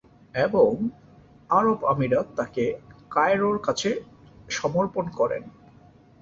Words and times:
এবং 0.35 0.71
আরব 1.49 1.79
আমিরাত 1.85 2.27
তাকে 2.37 2.63
কায়রোর 3.11 3.57
কাছে 3.61 3.89
সমর্পণ 4.49 5.05
করেন। 5.19 5.43